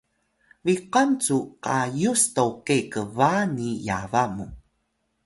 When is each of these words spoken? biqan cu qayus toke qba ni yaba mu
biqan 0.63 1.09
cu 1.23 1.37
qayus 1.65 2.21
toke 2.35 2.77
qba 2.93 3.31
ni 3.55 3.67
yaba 3.87 4.23
mu 4.35 4.45